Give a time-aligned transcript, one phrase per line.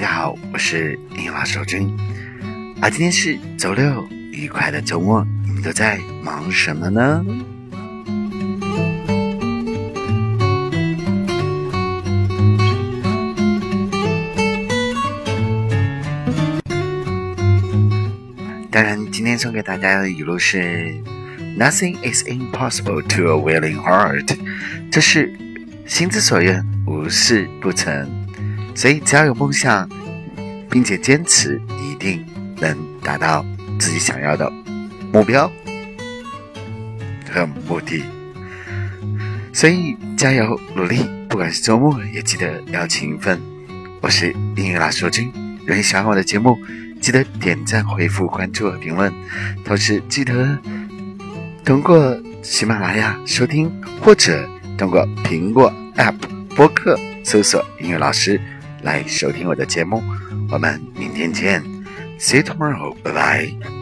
[0.00, 1.94] 大家好，我是英语老师周军。
[2.80, 7.22] 啊，今天是周六，愉快的周末，你们都在忙什么呢？
[18.70, 20.94] 当然，今天送给大家的语录是
[21.58, 24.34] ：“Nothing is impossible to a willing heart。”
[24.90, 25.30] 这是
[25.84, 28.19] 心之所愿，无事不成。
[28.80, 29.86] 所以，只要有梦想，
[30.70, 32.24] 并且坚持，一定
[32.58, 33.44] 能达到
[33.78, 34.50] 自己想要的
[35.12, 35.52] 目标
[37.30, 38.02] 和目的。
[39.52, 41.04] 所以，加油努力！
[41.28, 43.38] 不管是周末，也记得要勤奋。
[44.00, 46.56] 我是英语老师周军，如果你喜欢我的节目。
[47.02, 49.12] 记得点赞、回复、关注和评论，
[49.62, 50.58] 同时记得
[51.62, 56.16] 通过喜马拉雅收听，或者通过苹果 App
[56.56, 58.40] 播客搜索“音乐老师”
[58.82, 60.02] 来收听我的节目。
[60.50, 61.62] 我们明天见
[62.18, 63.79] ，See you tomorrow，拜拜。